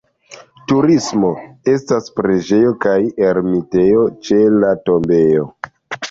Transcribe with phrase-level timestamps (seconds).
[0.69, 1.27] Turismo:
[1.73, 2.95] estas preĝejo kaj
[3.27, 5.45] ermitejo ĉe la tombejo.